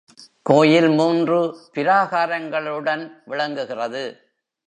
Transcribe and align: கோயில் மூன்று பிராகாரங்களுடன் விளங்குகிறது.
கோயில் 0.41 0.89
மூன்று 0.89 1.57
பிராகாரங்களுடன் 1.75 3.03
விளங்குகிறது. 3.25 4.03